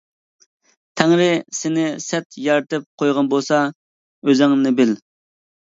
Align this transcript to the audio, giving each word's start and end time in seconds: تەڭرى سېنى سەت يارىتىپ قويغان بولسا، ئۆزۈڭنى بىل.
تەڭرى 1.01 1.27
سېنى 1.57 1.83
سەت 2.07 2.39
يارىتىپ 2.47 2.89
قويغان 3.03 3.29
بولسا، 3.35 3.63
ئۆزۈڭنى 4.29 4.77
بىل. 4.81 4.97